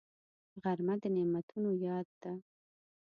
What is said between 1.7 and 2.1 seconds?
یاد